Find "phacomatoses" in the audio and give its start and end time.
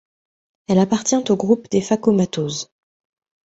1.79-2.71